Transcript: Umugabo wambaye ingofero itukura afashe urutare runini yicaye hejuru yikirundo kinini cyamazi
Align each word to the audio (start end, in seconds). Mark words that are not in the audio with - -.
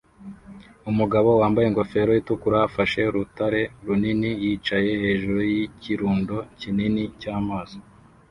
Umugabo 0.89 1.29
wambaye 1.41 1.65
ingofero 1.67 2.11
itukura 2.21 2.57
afashe 2.67 2.99
urutare 3.09 3.61
runini 3.85 4.31
yicaye 4.43 4.91
hejuru 5.03 5.39
yikirundo 5.53 6.35
kinini 6.59 7.03
cyamazi 7.21 7.77